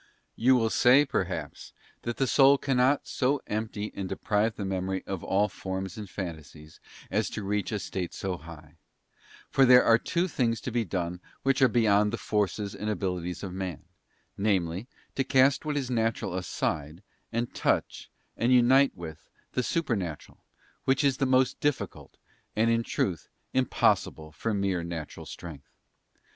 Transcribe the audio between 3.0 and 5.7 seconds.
so empty and deprive the Memory of all